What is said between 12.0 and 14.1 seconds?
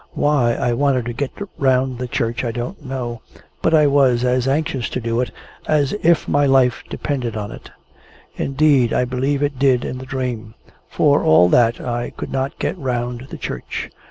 could not get round the church.